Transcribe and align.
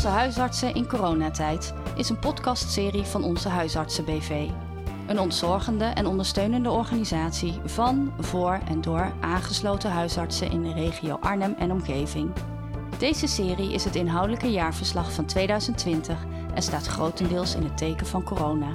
Onze 0.00 0.12
huisartsen 0.12 0.74
in 0.74 0.86
coronatijd 0.86 1.74
is 1.94 2.08
een 2.08 2.18
podcastserie 2.18 3.02
van 3.02 3.24
Onze 3.24 3.48
Huisartsen 3.48 4.04
BV. 4.04 4.48
Een 5.06 5.18
ontzorgende 5.18 5.84
en 5.84 6.06
ondersteunende 6.06 6.70
organisatie 6.70 7.60
van, 7.64 8.12
voor 8.18 8.60
en 8.68 8.80
door 8.80 9.12
aangesloten 9.20 9.90
huisartsen 9.90 10.50
in 10.50 10.62
de 10.62 10.72
regio 10.72 11.18
Arnhem 11.20 11.54
en 11.58 11.70
omgeving. 11.72 12.30
Deze 12.98 13.26
serie 13.26 13.72
is 13.72 13.84
het 13.84 13.96
inhoudelijke 13.96 14.50
jaarverslag 14.50 15.12
van 15.12 15.24
2020 15.24 16.26
en 16.54 16.62
staat 16.62 16.86
grotendeels 16.86 17.54
in 17.54 17.62
het 17.62 17.76
teken 17.76 18.06
van 18.06 18.22
corona. 18.22 18.70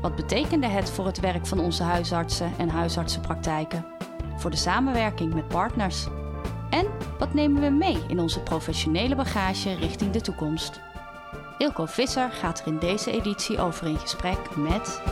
Wat 0.00 0.16
betekende 0.16 0.66
het 0.66 0.90
voor 0.90 1.06
het 1.06 1.20
werk 1.20 1.46
van 1.46 1.58
onze 1.58 1.82
huisartsen 1.82 2.52
en 2.56 2.68
huisartsenpraktijken? 2.68 3.86
Voor 4.36 4.50
de 4.50 4.56
samenwerking 4.56 5.34
met 5.34 5.48
partners? 5.48 6.06
En 6.70 6.86
wat 7.18 7.34
nemen 7.34 7.62
we 7.62 7.68
mee 7.68 7.98
in 8.08 8.20
onze 8.20 8.40
professionele 8.40 9.14
bagage 9.14 9.74
richting 9.74 10.10
de 10.10 10.20
toekomst? 10.20 10.80
Ilko 11.58 11.86
Visser 11.86 12.30
gaat 12.30 12.60
er 12.60 12.66
in 12.66 12.78
deze 12.78 13.10
editie 13.10 13.58
over 13.58 13.86
in 13.86 13.98
gesprek 13.98 14.56
met. 14.56 15.02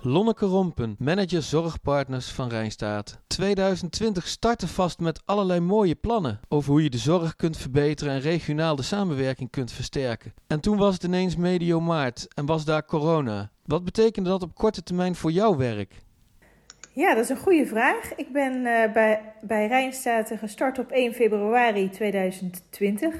Lonneke 0.00 0.46
Rompen, 0.46 0.96
manager 0.98 1.42
zorgpartners 1.42 2.30
van 2.30 2.48
Rijnstaat. 2.48 3.18
2020 3.26 4.26
startte 4.26 4.68
vast 4.68 4.98
met 4.98 5.22
allerlei 5.24 5.60
mooie 5.60 5.94
plannen 5.94 6.40
over 6.48 6.70
hoe 6.70 6.82
je 6.82 6.90
de 6.90 6.98
zorg 6.98 7.36
kunt 7.36 7.56
verbeteren 7.56 8.12
en 8.12 8.20
regionaal 8.20 8.76
de 8.76 8.82
samenwerking 8.82 9.50
kunt 9.50 9.72
versterken. 9.72 10.34
En 10.46 10.60
toen 10.60 10.76
was 10.76 10.94
het 10.94 11.02
ineens 11.02 11.36
medio 11.36 11.80
maart 11.80 12.34
en 12.34 12.46
was 12.46 12.64
daar 12.64 12.84
corona. 12.84 13.50
Wat 13.64 13.84
betekende 13.84 14.28
dat 14.28 14.42
op 14.42 14.54
korte 14.54 14.82
termijn 14.82 15.14
voor 15.14 15.32
jouw 15.32 15.56
werk? 15.56 16.02
Ja, 16.94 17.14
dat 17.14 17.24
is 17.24 17.28
een 17.28 17.36
goede 17.36 17.66
vraag. 17.66 18.14
Ik 18.16 18.32
ben 18.32 18.54
uh, 18.54 18.92
bij, 18.92 19.20
bij 19.40 19.66
Rijnstaten 19.66 20.38
gestart 20.38 20.78
op 20.78 20.90
1 20.90 21.14
februari 21.14 21.88
2020. 21.90 23.14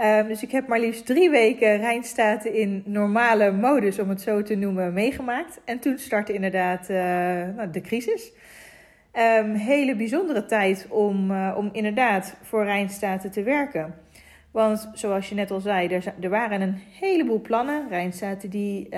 Uh, 0.00 0.26
dus 0.26 0.42
ik 0.42 0.50
heb 0.50 0.68
maar 0.68 0.80
liefst 0.80 1.06
drie 1.06 1.30
weken 1.30 1.76
Rijnstaten 1.76 2.54
in 2.54 2.82
normale 2.84 3.52
modus, 3.52 3.98
om 3.98 4.08
het 4.08 4.20
zo 4.20 4.42
te 4.42 4.54
noemen, 4.54 4.92
meegemaakt. 4.92 5.60
En 5.64 5.78
toen 5.78 5.98
startte 5.98 6.32
inderdaad 6.32 6.90
uh, 6.90 6.96
nou, 7.56 7.70
de 7.70 7.80
crisis. 7.80 8.32
Um, 9.12 9.54
hele 9.54 9.96
bijzondere 9.96 10.46
tijd 10.46 10.86
om, 10.88 11.30
uh, 11.30 11.54
om 11.56 11.68
inderdaad 11.72 12.36
voor 12.42 12.64
Rijnstaten 12.64 13.30
te 13.30 13.42
werken. 13.42 13.94
Want 14.50 14.90
zoals 14.94 15.28
je 15.28 15.34
net 15.34 15.50
al 15.50 15.60
zei, 15.60 15.88
er, 15.88 16.14
er 16.20 16.30
waren 16.30 16.60
een 16.60 16.78
heleboel 17.00 17.40
plannen. 17.40 17.88
Rijnstaten 17.88 18.50
die 18.50 18.88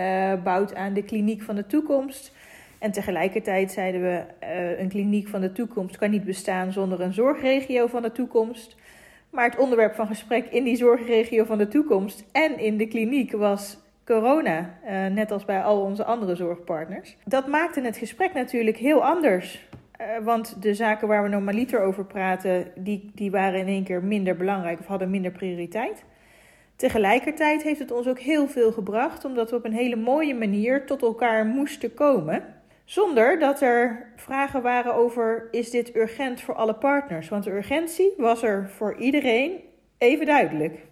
bouwt 0.44 0.74
aan 0.74 0.92
de 0.92 1.02
kliniek 1.02 1.42
van 1.42 1.54
de 1.54 1.66
toekomst. 1.66 2.32
En 2.78 2.92
tegelijkertijd 2.92 3.72
zeiden 3.72 4.02
we, 4.02 4.22
uh, 4.42 4.80
een 4.80 4.88
kliniek 4.88 5.28
van 5.28 5.40
de 5.40 5.52
toekomst 5.52 5.98
kan 5.98 6.10
niet 6.10 6.24
bestaan 6.24 6.72
zonder 6.72 7.00
een 7.00 7.12
zorgregio 7.12 7.86
van 7.86 8.02
de 8.02 8.12
toekomst. 8.12 8.76
Maar 9.30 9.44
het 9.44 9.58
onderwerp 9.58 9.94
van 9.94 10.06
gesprek 10.06 10.46
in 10.46 10.64
die 10.64 10.76
zorgregio 10.76 11.44
van 11.44 11.58
de 11.58 11.68
toekomst 11.68 12.24
en 12.32 12.58
in 12.58 12.76
de 12.76 12.88
kliniek 12.88 13.32
was 13.32 13.78
corona, 14.04 14.78
uh, 14.84 15.06
net 15.06 15.30
als 15.30 15.44
bij 15.44 15.62
al 15.62 15.80
onze 15.80 16.04
andere 16.04 16.34
zorgpartners. 16.34 17.16
Dat 17.24 17.46
maakte 17.46 17.80
het 17.80 17.96
gesprek 17.96 18.34
natuurlijk 18.34 18.76
heel 18.76 19.04
anders. 19.04 19.66
Uh, 20.00 20.24
want 20.24 20.62
de 20.62 20.74
zaken 20.74 21.08
waar 21.08 21.22
we 21.22 21.28
normaliter 21.28 21.80
over 21.80 22.04
praten, 22.04 22.66
die, 22.76 23.10
die 23.14 23.30
waren 23.30 23.60
in 23.60 23.66
één 23.66 23.84
keer 23.84 24.04
minder 24.04 24.36
belangrijk 24.36 24.78
of 24.78 24.86
hadden 24.86 25.10
minder 25.10 25.30
prioriteit. 25.30 26.04
Tegelijkertijd 26.76 27.62
heeft 27.62 27.78
het 27.78 27.92
ons 27.92 28.08
ook 28.08 28.18
heel 28.18 28.48
veel 28.48 28.72
gebracht, 28.72 29.24
omdat 29.24 29.50
we 29.50 29.56
op 29.56 29.64
een 29.64 29.72
hele 29.72 29.96
mooie 29.96 30.34
manier 30.34 30.86
tot 30.86 31.02
elkaar 31.02 31.46
moesten 31.46 31.94
komen. 31.94 32.42
Zonder 32.88 33.38
dat 33.38 33.60
er 33.60 34.12
vragen 34.16 34.62
waren 34.62 34.94
over: 34.94 35.48
is 35.50 35.70
dit 35.70 35.96
urgent 35.96 36.40
voor 36.40 36.54
alle 36.54 36.74
partners? 36.74 37.28
Want 37.28 37.44
de 37.44 37.50
urgentie 37.50 38.14
was 38.16 38.42
er 38.42 38.70
voor 38.76 38.96
iedereen 38.96 39.60
even 39.98 40.26
duidelijk. 40.26 40.86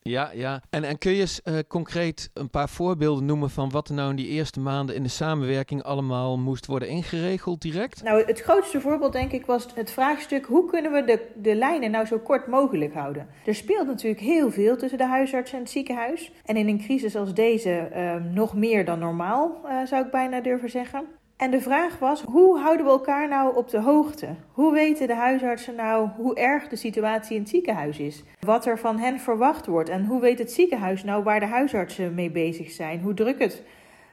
Ja, 0.00 0.30
ja. 0.34 0.62
En, 0.70 0.84
en 0.84 0.98
kun 0.98 1.12
je 1.12 1.20
eens 1.20 1.40
uh, 1.44 1.58
concreet 1.68 2.30
een 2.34 2.50
paar 2.50 2.68
voorbeelden 2.68 3.24
noemen 3.24 3.50
van 3.50 3.70
wat 3.70 3.88
er 3.88 3.94
nou 3.94 4.10
in 4.10 4.16
die 4.16 4.28
eerste 4.28 4.60
maanden 4.60 4.94
in 4.94 5.02
de 5.02 5.08
samenwerking 5.08 5.82
allemaal 5.82 6.38
moest 6.38 6.66
worden 6.66 6.88
ingeregeld 6.88 7.62
direct? 7.62 8.02
Nou, 8.02 8.24
het 8.26 8.40
grootste 8.40 8.80
voorbeeld 8.80 9.12
denk 9.12 9.32
ik 9.32 9.46
was 9.46 9.66
het 9.74 9.90
vraagstuk 9.90 10.44
hoe 10.44 10.70
kunnen 10.70 10.92
we 10.92 11.04
de, 11.04 11.26
de 11.36 11.54
lijnen 11.54 11.90
nou 11.90 12.06
zo 12.06 12.18
kort 12.18 12.46
mogelijk 12.46 12.94
houden? 12.94 13.28
Er 13.46 13.54
speelt 13.54 13.86
natuurlijk 13.86 14.22
heel 14.22 14.50
veel 14.50 14.76
tussen 14.76 14.98
de 14.98 15.06
huisarts 15.06 15.52
en 15.52 15.58
het 15.58 15.70
ziekenhuis. 15.70 16.32
En 16.44 16.56
in 16.56 16.68
een 16.68 16.80
crisis 16.80 17.16
als 17.16 17.34
deze 17.34 17.90
uh, 17.94 18.14
nog 18.34 18.54
meer 18.54 18.84
dan 18.84 18.98
normaal, 18.98 19.60
uh, 19.64 19.86
zou 19.86 20.04
ik 20.04 20.10
bijna 20.10 20.40
durven 20.40 20.70
zeggen. 20.70 21.22
En 21.44 21.50
de 21.50 21.60
vraag 21.60 21.98
was: 21.98 22.22
hoe 22.22 22.58
houden 22.58 22.86
we 22.86 22.92
elkaar 22.92 23.28
nou 23.28 23.56
op 23.56 23.68
de 23.68 23.80
hoogte? 23.80 24.28
Hoe 24.52 24.72
weten 24.72 25.06
de 25.06 25.14
huisartsen 25.14 25.74
nou 25.74 26.08
hoe 26.16 26.34
erg 26.34 26.68
de 26.68 26.76
situatie 26.76 27.34
in 27.34 27.40
het 27.40 27.50
ziekenhuis 27.50 27.98
is? 27.98 28.22
Wat 28.40 28.66
er 28.66 28.78
van 28.78 28.98
hen 28.98 29.20
verwacht 29.20 29.66
wordt? 29.66 29.88
En 29.88 30.04
hoe 30.04 30.20
weet 30.20 30.38
het 30.38 30.52
ziekenhuis 30.52 31.04
nou 31.04 31.22
waar 31.22 31.40
de 31.40 31.46
huisartsen 31.46 32.14
mee 32.14 32.30
bezig 32.30 32.70
zijn? 32.70 33.00
Hoe 33.00 33.14
druk 33.14 33.38
het 33.38 33.62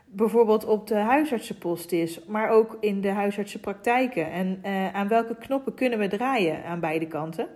bijvoorbeeld 0.05 0.65
op 0.65 0.87
de 0.87 0.95
huisartsenpost 0.95 1.91
is, 1.91 2.25
maar 2.25 2.49
ook 2.49 2.77
in 2.79 3.01
de 3.01 3.11
huisartsenpraktijken? 3.11 4.31
En 4.31 4.61
uh, 4.65 4.93
aan 4.93 5.07
welke 5.07 5.35
knoppen 5.35 5.73
kunnen 5.73 5.99
we 5.99 6.07
draaien 6.07 6.63
aan 6.65 6.79
beide 6.79 7.07
kanten? 7.07 7.47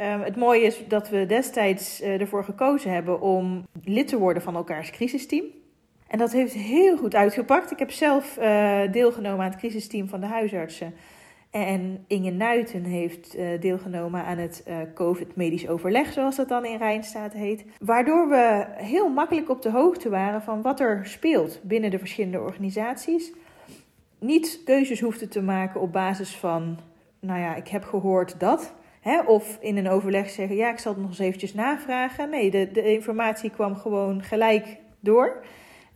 Uh, 0.00 0.22
het 0.22 0.36
mooie 0.36 0.62
is 0.62 0.88
dat 0.88 1.08
we 1.08 1.26
destijds 1.26 2.02
uh, 2.02 2.20
ervoor 2.20 2.44
gekozen 2.44 2.90
hebben 2.90 3.20
om 3.20 3.66
lid 3.84 4.08
te 4.08 4.18
worden 4.18 4.42
van 4.42 4.56
elkaars 4.56 4.90
crisisteam. 4.90 5.44
En 6.08 6.18
dat 6.18 6.32
heeft 6.32 6.52
heel 6.52 6.96
goed 6.96 7.14
uitgepakt. 7.14 7.70
Ik 7.70 7.78
heb 7.78 7.90
zelf 7.90 8.38
uh, 8.38 8.80
deelgenomen 8.92 9.44
aan 9.44 9.50
het 9.50 9.58
crisisteam 9.58 10.08
van 10.08 10.20
de 10.20 10.26
huisartsen. 10.26 10.94
En 11.50 12.04
Inge 12.06 12.30
Nuiten 12.30 12.84
heeft 12.84 13.36
uh, 13.36 13.60
deelgenomen 13.60 14.24
aan 14.24 14.38
het 14.38 14.64
uh, 14.68 14.76
COVID-medisch 14.94 15.68
overleg, 15.68 16.12
zoals 16.12 16.36
dat 16.36 16.48
dan 16.48 16.64
in 16.64 16.78
Rijnstaat 16.78 17.32
heet. 17.32 17.64
Waardoor 17.80 18.28
we 18.28 18.66
heel 18.74 19.08
makkelijk 19.08 19.50
op 19.50 19.62
de 19.62 19.70
hoogte 19.70 20.08
waren 20.08 20.42
van 20.42 20.62
wat 20.62 20.80
er 20.80 21.00
speelt 21.06 21.60
binnen 21.62 21.90
de 21.90 21.98
verschillende 21.98 22.40
organisaties. 22.40 23.32
Niet 24.18 24.60
keuzes 24.64 25.00
hoefden 25.00 25.28
te 25.28 25.42
maken 25.42 25.80
op 25.80 25.92
basis 25.92 26.36
van, 26.36 26.78
nou 27.20 27.40
ja, 27.40 27.54
ik 27.54 27.68
heb 27.68 27.84
gehoord 27.84 28.40
dat. 28.40 28.74
Hè, 29.00 29.20
of 29.20 29.58
in 29.60 29.76
een 29.76 29.88
overleg 29.88 30.30
zeggen, 30.30 30.56
ja, 30.56 30.70
ik 30.70 30.78
zal 30.78 30.92
het 30.92 31.00
nog 31.00 31.10
eens 31.10 31.18
eventjes 31.18 31.54
navragen. 31.54 32.30
Nee, 32.30 32.50
de, 32.50 32.70
de 32.72 32.92
informatie 32.92 33.50
kwam 33.50 33.76
gewoon 33.76 34.22
gelijk 34.22 34.76
door. 35.00 35.42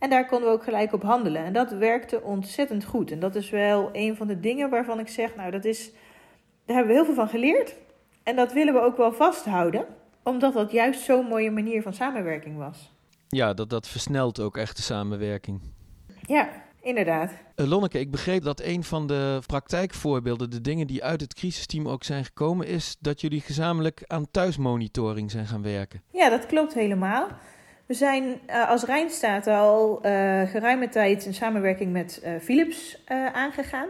En 0.01 0.09
daar 0.09 0.25
konden 0.25 0.49
we 0.49 0.55
ook 0.55 0.63
gelijk 0.63 0.93
op 0.93 1.03
handelen. 1.03 1.43
En 1.43 1.53
dat 1.53 1.71
werkte 1.71 2.21
ontzettend 2.21 2.83
goed. 2.83 3.11
En 3.11 3.19
dat 3.19 3.35
is 3.35 3.49
wel 3.49 3.89
een 3.91 4.15
van 4.15 4.27
de 4.27 4.39
dingen 4.39 4.69
waarvan 4.69 4.99
ik 4.99 5.07
zeg, 5.07 5.35
nou, 5.35 5.51
dat 5.51 5.65
is, 5.65 5.91
daar 6.65 6.75
hebben 6.75 6.87
we 6.87 6.93
heel 6.93 7.05
veel 7.05 7.15
van 7.15 7.27
geleerd. 7.27 7.75
En 8.23 8.35
dat 8.35 8.53
willen 8.53 8.73
we 8.73 8.79
ook 8.79 8.97
wel 8.97 9.13
vasthouden, 9.13 9.85
omdat 10.23 10.53
dat 10.53 10.71
juist 10.71 11.01
zo'n 11.01 11.25
mooie 11.25 11.51
manier 11.51 11.81
van 11.81 11.93
samenwerking 11.93 12.57
was. 12.57 12.91
Ja, 13.27 13.53
dat, 13.53 13.69
dat 13.69 13.87
versnelt 13.87 14.39
ook 14.39 14.57
echt 14.57 14.75
de 14.75 14.81
samenwerking. 14.81 15.61
Ja, 16.21 16.49
inderdaad. 16.81 17.31
Uh, 17.55 17.67
Lonneke, 17.67 17.99
ik 17.99 18.11
begreep 18.11 18.43
dat 18.43 18.61
een 18.61 18.83
van 18.83 19.07
de 19.07 19.41
praktijkvoorbeelden, 19.45 20.49
de 20.49 20.61
dingen 20.61 20.87
die 20.87 21.03
uit 21.03 21.21
het 21.21 21.33
crisisteam 21.33 21.87
ook 21.87 22.03
zijn 22.03 22.25
gekomen, 22.25 22.67
is 22.67 22.95
dat 22.99 23.21
jullie 23.21 23.41
gezamenlijk 23.41 24.03
aan 24.07 24.31
thuismonitoring 24.31 25.31
zijn 25.31 25.47
gaan 25.47 25.63
werken. 25.63 26.01
Ja, 26.11 26.29
dat 26.29 26.45
klopt 26.45 26.73
helemaal. 26.73 27.27
We 27.91 27.97
zijn 27.97 28.23
uh, 28.23 28.69
als 28.69 28.83
Rijnstaat 28.83 29.47
al 29.47 30.05
uh, 30.05 30.41
geruime 30.41 30.89
tijd 30.89 31.25
een 31.25 31.33
samenwerking 31.33 31.91
met 31.91 32.21
uh, 32.23 32.31
Philips 32.41 33.03
aangegaan. 33.33 33.87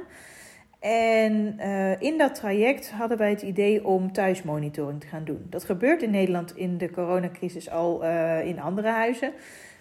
En 0.79 1.59
in 1.99 2.17
dat 2.17 2.35
traject 2.35 2.91
hadden 2.91 3.17
wij 3.17 3.29
het 3.29 3.41
idee 3.41 3.85
om 3.85 4.11
thuismonitoring 4.11 5.01
te 5.01 5.07
gaan 5.07 5.23
doen. 5.23 5.45
Dat 5.49 5.63
gebeurt 5.63 6.01
in 6.01 6.11
Nederland 6.11 6.55
in 6.55 6.77
de 6.77 6.91
coronacrisis 6.91 7.69
al 7.69 8.03
in 8.43 8.59
andere 8.59 8.89
huizen. 8.89 9.31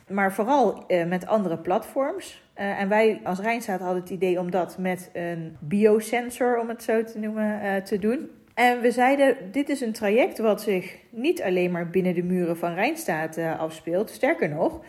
Maar 0.08 0.32
vooral 0.32 0.84
met 1.06 1.26
andere 1.26 1.58
platforms. 1.58 2.42
en 2.54 2.88
wij 2.88 3.20
als 3.25 3.41
Rijnstaat 3.41 3.81
hadden 3.81 4.00
het 4.00 4.10
idee 4.10 4.38
om 4.38 4.50
dat 4.50 4.78
met 4.78 5.10
een 5.12 5.56
biosensor, 5.61 6.58
om 6.58 6.69
het 6.69 6.82
zo 6.82 7.05
te 7.05 7.19
noemen, 7.19 7.84
te 7.84 7.99
doen. 7.99 8.31
En 8.61 8.81
we 8.81 8.91
zeiden, 8.91 9.37
dit 9.53 9.69
is 9.69 9.81
een 9.81 9.93
traject 9.93 10.39
wat 10.39 10.62
zich 10.62 10.97
niet 11.11 11.43
alleen 11.43 11.71
maar 11.71 11.91
binnen 11.91 12.15
de 12.15 12.23
muren 12.23 12.57
van 12.57 12.75
Rijnstaat 12.75 13.39
uh, 13.39 13.61
afspeelt. 13.61 14.11
Sterker 14.11 14.49
nog, 14.49 14.81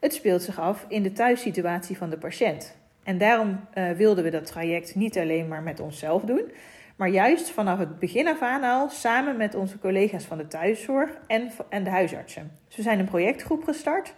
het 0.00 0.14
speelt 0.14 0.42
zich 0.42 0.60
af 0.60 0.84
in 0.88 1.02
de 1.02 1.12
thuissituatie 1.12 1.96
van 1.96 2.10
de 2.10 2.18
patiënt. 2.18 2.76
En 3.02 3.18
daarom 3.18 3.60
uh, 3.74 3.90
wilden 3.90 4.24
we 4.24 4.30
dat 4.30 4.46
traject 4.46 4.94
niet 4.94 5.18
alleen 5.18 5.48
maar 5.48 5.62
met 5.62 5.80
onszelf 5.80 6.22
doen, 6.22 6.52
maar 6.96 7.08
juist 7.08 7.50
vanaf 7.50 7.78
het 7.78 7.98
begin 7.98 8.28
af 8.28 8.42
aan 8.42 8.62
al 8.62 8.88
samen 8.88 9.36
met 9.36 9.54
onze 9.54 9.78
collega's 9.78 10.24
van 10.24 10.38
de 10.38 10.46
thuiszorg 10.46 11.18
en, 11.26 11.50
en 11.68 11.84
de 11.84 11.90
huisartsen. 11.90 12.50
Dus 12.66 12.76
we 12.76 12.82
zijn 12.82 12.98
een 12.98 13.04
projectgroep 13.04 13.64
gestart 13.64 14.14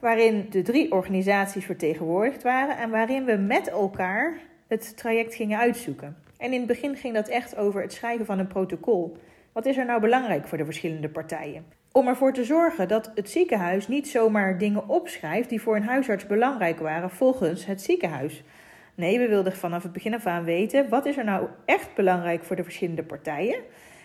waarin 0.00 0.46
de 0.50 0.62
drie 0.62 0.92
organisaties 0.92 1.64
vertegenwoordigd 1.64 2.42
waren 2.42 2.76
en 2.76 2.90
waarin 2.90 3.24
we 3.24 3.36
met 3.36 3.68
elkaar 3.68 4.38
het 4.68 4.96
traject 4.96 5.34
gingen 5.34 5.58
uitzoeken. 5.58 6.16
En 6.38 6.52
in 6.52 6.58
het 6.58 6.66
begin 6.66 6.96
ging 6.96 7.14
dat 7.14 7.28
echt 7.28 7.56
over 7.56 7.82
het 7.82 7.92
schrijven 7.92 8.26
van 8.26 8.38
een 8.38 8.46
protocol. 8.46 9.16
Wat 9.52 9.66
is 9.66 9.76
er 9.76 9.86
nou 9.86 10.00
belangrijk 10.00 10.46
voor 10.46 10.58
de 10.58 10.64
verschillende 10.64 11.08
partijen? 11.08 11.64
Om 11.92 12.08
ervoor 12.08 12.32
te 12.32 12.44
zorgen 12.44 12.88
dat 12.88 13.12
het 13.14 13.30
ziekenhuis 13.30 13.88
niet 13.88 14.08
zomaar 14.08 14.58
dingen 14.58 14.88
opschrijft 14.88 15.48
die 15.48 15.60
voor 15.60 15.76
een 15.76 15.82
huisarts 15.82 16.26
belangrijk 16.26 16.78
waren 16.78 17.10
volgens 17.10 17.66
het 17.66 17.82
ziekenhuis. 17.82 18.42
Nee, 18.94 19.18
we 19.18 19.28
wilden 19.28 19.52
vanaf 19.52 19.82
het 19.82 19.92
begin 19.92 20.14
af 20.14 20.26
aan 20.26 20.44
weten 20.44 20.88
wat 20.88 21.06
is 21.06 21.16
er 21.16 21.24
nou 21.24 21.48
echt 21.64 21.94
belangrijk 21.94 22.44
voor 22.44 22.56
de 22.56 22.64
verschillende 22.64 23.02
partijen. 23.02 23.62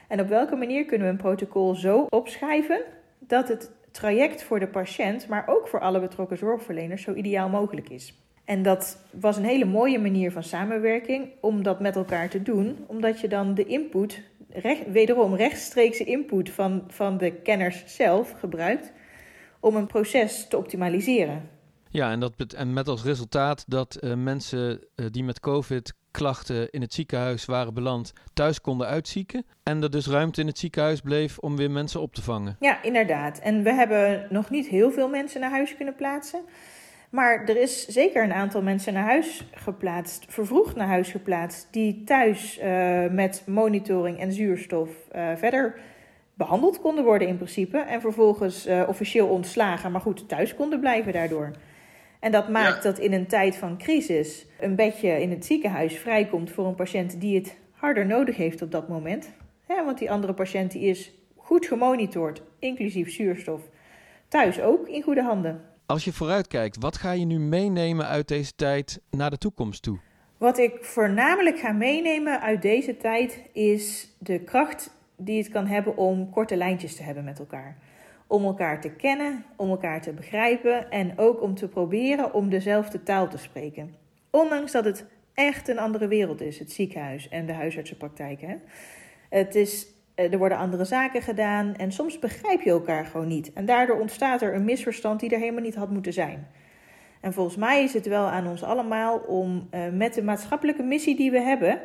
En 0.07 0.19
op 0.19 0.27
welke 0.27 0.55
manier 0.55 0.85
kunnen 0.85 1.07
we 1.07 1.13
een 1.13 1.19
protocol 1.19 1.75
zo 1.75 2.05
opschrijven 2.09 2.81
dat 3.19 3.47
het 3.47 3.71
traject 3.91 4.44
voor 4.44 4.59
de 4.59 4.67
patiënt, 4.67 5.27
maar 5.27 5.44
ook 5.47 5.67
voor 5.67 5.79
alle 5.79 6.00
betrokken 6.00 6.38
zorgverleners, 6.38 7.01
zo 7.01 7.13
ideaal 7.13 7.50
mogelijk 7.50 7.89
is? 7.89 8.13
En 8.50 8.63
dat 8.63 8.98
was 9.12 9.38
een 9.38 9.44
hele 9.44 9.66
mooie 9.66 10.00
manier 10.00 10.31
van 10.31 10.44
samenwerking 10.44 11.30
om 11.42 11.63
dat 11.63 11.80
met 11.80 11.96
elkaar 11.96 12.30
te 12.30 12.42
doen, 12.42 12.78
omdat 12.88 13.19
je 13.19 13.28
dan 13.28 13.54
de 13.54 13.66
input, 13.66 14.22
recht, 14.50 14.92
wederom 14.92 15.36
rechtstreekse 15.36 16.04
input 16.04 16.50
van, 16.50 16.84
van 16.88 17.18
de 17.18 17.31
kenners 17.31 17.84
zelf 17.86 18.31
gebruikt 18.40 18.92
om 19.60 19.75
een 19.75 19.88
proces 19.88 20.48
te 20.48 20.57
optimaliseren. 20.57 21.50
Ja, 21.90 22.12
en, 22.12 22.19
dat, 22.19 22.54
en 22.56 22.74
met 22.74 22.88
als 22.88 23.04
resultaat 23.04 23.63
dat 23.68 23.98
uh, 24.01 24.13
mensen 24.13 24.80
uh, 24.96 25.06
die 25.12 25.24
met 25.24 25.40
COVID 25.40 25.94
klachten 26.12 26.69
in 26.69 26.81
het 26.81 26.94
ziekenhuis 26.94 27.46
waren 27.46 27.74
beland, 27.74 28.13
thuis 28.34 28.62
konden 28.62 28.88
uitzieken. 28.88 29.46
En 29.63 29.84
er 29.84 29.92
dus 29.92 30.07
ruimte 30.07 30.42
in 30.42 30.48
het 30.48 30.57
ziekenhuis 30.57 31.01
bleef 31.01 31.38
om 31.38 31.56
weer 31.56 31.72
mensen 31.72 32.01
op 32.01 32.13
te 32.13 32.22
vangen. 32.22 32.56
Ja, 32.60 32.84
inderdaad. 32.84 33.40
En 33.40 33.63
we 33.63 33.74
hebben 33.74 34.28
nog 34.30 34.50
niet 34.50 34.68
heel 34.68 34.92
veel 34.92 35.10
mensen 35.10 35.42
naar 35.42 35.51
huis 35.51 35.75
kunnen 35.75 35.96
plaatsen. 35.96 36.42
Maar 37.09 37.44
er 37.45 37.57
is 37.57 37.88
zeker 37.88 38.23
een 38.23 38.33
aantal 38.33 38.61
mensen 38.61 38.94
naar 38.94 39.03
huis 39.03 39.45
geplaatst, 39.51 40.25
vervroegd 40.27 40.75
naar 40.75 40.88
huis 40.88 41.11
geplaatst, 41.11 41.67
die 41.71 42.03
thuis 42.03 42.59
uh, 42.59 43.06
met 43.07 43.44
monitoring 43.45 44.19
en 44.19 44.33
zuurstof 44.33 44.89
uh, 45.15 45.35
verder 45.35 45.79
behandeld 46.33 46.81
konden 46.81 47.03
worden 47.03 47.27
in 47.27 47.35
principe. 47.35 47.77
En 47.77 48.01
vervolgens 48.01 48.67
uh, 48.67 48.83
officieel 48.88 49.27
ontslagen, 49.27 49.91
maar 49.91 50.01
goed, 50.01 50.29
thuis 50.29 50.56
konden 50.56 50.79
blijven 50.79 51.13
daardoor. 51.13 51.51
En 52.19 52.31
dat 52.31 52.50
maakt 52.50 52.83
ja. 52.83 52.89
dat 52.89 53.00
in 53.00 53.13
een 53.13 53.27
tijd 53.27 53.55
van 53.55 53.77
crisis 53.77 54.45
een 54.59 54.75
bedje 54.75 55.21
in 55.21 55.29
het 55.29 55.45
ziekenhuis 55.45 55.97
vrijkomt 55.97 56.51
voor 56.51 56.65
een 56.65 56.75
patiënt 56.75 57.21
die 57.21 57.35
het 57.35 57.57
harder 57.71 58.05
nodig 58.05 58.35
heeft 58.35 58.62
op 58.62 58.71
dat 58.71 58.88
moment. 58.88 59.31
Ja, 59.67 59.85
want 59.85 59.97
die 59.97 60.12
andere 60.12 60.33
patiënt 60.33 60.71
die 60.71 60.81
is 60.81 61.12
goed 61.35 61.65
gemonitord, 61.65 62.41
inclusief 62.59 63.12
zuurstof. 63.12 63.62
Thuis 64.27 64.62
ook 64.62 64.88
in 64.88 65.01
goede 65.01 65.23
handen. 65.23 65.69
Als 65.89 66.03
je 66.03 66.13
vooruitkijkt, 66.13 66.77
wat 66.80 66.97
ga 66.97 67.12
je 67.12 67.25
nu 67.25 67.39
meenemen 67.39 68.07
uit 68.07 68.27
deze 68.27 68.56
tijd 68.56 69.01
naar 69.12 69.30
de 69.30 69.38
toekomst 69.38 69.83
toe? 69.83 70.00
Wat 70.38 70.57
ik 70.57 70.83
voornamelijk 70.83 71.59
ga 71.59 71.71
meenemen 71.71 72.41
uit 72.41 72.62
deze 72.62 72.97
tijd 72.97 73.41
is 73.53 74.15
de 74.19 74.39
kracht 74.39 74.91
die 75.15 75.38
het 75.38 75.50
kan 75.50 75.65
hebben 75.65 75.97
om 75.97 76.30
korte 76.30 76.56
lijntjes 76.56 76.95
te 76.95 77.03
hebben 77.03 77.24
met 77.24 77.39
elkaar. 77.39 77.77
Om 78.27 78.44
elkaar 78.44 78.81
te 78.81 78.89
kennen, 78.89 79.45
om 79.56 79.69
elkaar 79.69 80.01
te 80.01 80.13
begrijpen 80.13 80.91
en 80.91 81.18
ook 81.18 81.41
om 81.41 81.56
te 81.56 81.68
proberen 81.68 82.33
om 82.33 82.50
dezelfde 82.50 83.03
taal 83.03 83.30
te 83.30 83.38
spreken. 83.38 83.95
Ondanks 84.30 84.71
dat 84.71 84.86
het 84.86 85.06
echt 85.33 85.68
een 85.68 85.80
andere 85.80 86.07
wereld 86.07 86.41
is, 86.41 86.59
het 86.59 86.71
ziekenhuis 86.71 87.30
en 87.30 87.45
de 87.45 87.53
huisartsenpraktijken. 87.53 88.62
Het 89.30 89.56
is 89.56 89.88
er 90.24 90.38
worden 90.38 90.57
andere 90.57 90.86
zaken 90.86 91.21
gedaan 91.21 91.75
en 91.75 91.92
soms 91.92 92.19
begrijp 92.19 92.62
je 92.62 92.69
elkaar 92.69 93.06
gewoon 93.06 93.27
niet. 93.27 93.54
En 93.54 93.66
daardoor 93.66 94.00
ontstaat 94.00 94.42
er 94.42 94.56
een 94.56 94.66
misverstand 94.66 95.19
die 95.19 95.30
er 95.30 95.39
helemaal 95.39 95.62
niet 95.62 95.75
had 95.75 95.89
moeten 95.89 96.13
zijn. 96.13 96.48
En 97.19 97.33
volgens 97.33 97.56
mij 97.56 97.83
is 97.83 97.94
het 97.94 98.07
wel 98.07 98.25
aan 98.25 98.48
ons 98.48 98.63
allemaal 98.63 99.18
om 99.18 99.68
uh, 99.71 99.81
met 99.94 100.13
de 100.13 100.24
maatschappelijke 100.24 100.83
missie 100.83 101.16
die 101.16 101.31
we 101.31 101.39
hebben, 101.39 101.81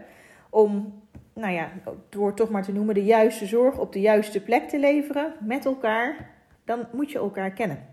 om, 0.51 1.03
nou 1.35 1.53
ja, 1.53 1.69
door 2.09 2.35
toch 2.35 2.51
maar 2.51 2.63
te 2.63 2.73
noemen, 2.73 2.95
de 2.95 3.05
juiste 3.05 3.47
zorg 3.47 3.79
op 3.79 3.93
de 3.93 4.01
juiste 4.01 4.43
plek 4.43 4.69
te 4.69 4.79
leveren 4.79 5.33
met 5.41 5.65
elkaar, 5.65 6.31
dan 6.65 6.87
moet 6.93 7.11
je 7.11 7.19
elkaar 7.19 7.51
kennen. 7.51 7.87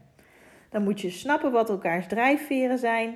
Dan 0.69 0.83
moet 0.83 1.01
je 1.01 1.09
snappen 1.09 1.51
wat 1.51 1.69
elkaars 1.69 2.07
drijfveren 2.07 2.77
zijn. 2.77 3.13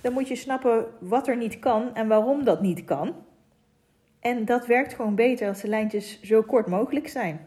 Dan 0.00 0.12
moet 0.12 0.28
je 0.28 0.36
snappen 0.36 0.86
wat 1.00 1.28
er 1.28 1.36
niet 1.36 1.58
kan 1.58 1.94
en 1.94 2.08
waarom 2.08 2.44
dat 2.44 2.60
niet 2.60 2.84
kan. 2.84 3.14
En 4.26 4.44
dat 4.44 4.66
werkt 4.66 4.94
gewoon 4.94 5.14
beter 5.14 5.48
als 5.48 5.60
de 5.60 5.68
lijntjes 5.68 6.22
zo 6.22 6.42
kort 6.42 6.66
mogelijk 6.66 7.08
zijn. 7.08 7.46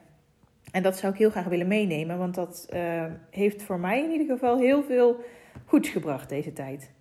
En 0.72 0.84
dat 0.84 0.98
zou 0.98 1.14
ik 1.14 1.20
heel 1.20 1.30
graag 1.30 1.46
willen 1.46 1.68
meenemen, 1.68 2.18
want 2.18 2.36
dat 2.36 2.68
uh, 2.74 3.04
heeft 3.30 3.64
voor 3.64 3.80
mij 3.80 4.04
in 4.04 4.12
ieder 4.12 4.28
geval 4.28 4.58
heel 4.58 4.84
veel 4.84 5.24
goeds 5.66 5.90
gebracht 5.90 6.30
deze 6.30 6.54
tijd. 6.54 6.92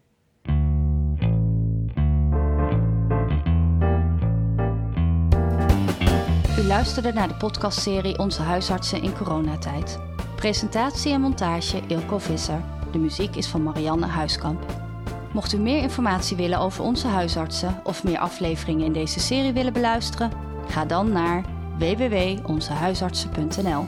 U 6.59 6.63
luisterde 6.67 7.13
naar 7.13 7.29
de 7.29 7.37
podcastserie 7.39 8.19
Onze 8.19 8.43
huisartsen 8.43 9.03
in 9.03 9.15
coronatijd. 9.15 9.99
Presentatie 10.37 11.13
en 11.13 11.21
montage 11.21 11.81
Ilko 11.89 12.19
Visser. 12.19 12.61
De 12.93 12.99
muziek 12.99 13.37
is 13.37 13.47
van 13.47 13.63
Marianne 13.63 14.07
Huiskamp. 14.07 14.88
Mocht 15.33 15.53
u 15.53 15.59
meer 15.59 15.83
informatie 15.83 16.37
willen 16.37 16.59
over 16.59 16.85
onze 16.85 17.07
huisartsen 17.07 17.81
of 17.85 18.05
meer 18.05 18.19
afleveringen 18.19 18.87
in 18.87 18.93
deze 18.93 19.21
serie 19.21 19.53
willen 19.53 19.73
beluisteren, 19.73 20.33
ga 20.69 20.85
dan 20.85 21.13
naar 21.13 21.45
www.onzehuisartsen.nl. 21.79 23.85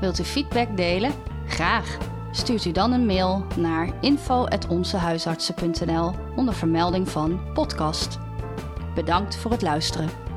Wilt 0.00 0.18
u 0.18 0.24
feedback 0.24 0.76
delen? 0.76 1.12
Graag! 1.46 1.98
Stuurt 2.32 2.64
u 2.64 2.72
dan 2.72 2.92
een 2.92 3.06
mail 3.06 3.46
naar 3.56 3.88
info.onzehuisartsen.nl 4.00 6.14
onder 6.36 6.54
vermelding 6.54 7.08
van 7.08 7.52
podcast. 7.52 8.18
Bedankt 8.94 9.36
voor 9.36 9.50
het 9.50 9.62
luisteren. 9.62 10.29